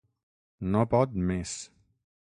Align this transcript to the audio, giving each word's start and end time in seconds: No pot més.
No 0.77 0.81
pot 0.95 1.15
més. 1.29 1.55